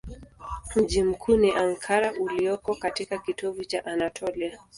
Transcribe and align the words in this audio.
Mji 0.75 1.03
mkuu 1.03 1.37
ni 1.37 1.51
Ankara 1.51 2.13
ulioko 2.13 2.75
katika 2.75 3.17
kitovu 3.17 3.63
cha 3.65 3.85
Anatolia. 3.85 4.59